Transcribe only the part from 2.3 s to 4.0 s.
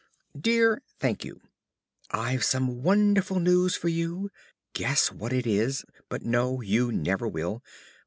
some wonderful news for